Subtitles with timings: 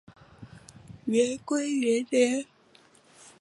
[1.05, 2.45] 元龟元年。